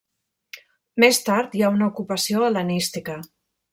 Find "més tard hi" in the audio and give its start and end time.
1.03-1.63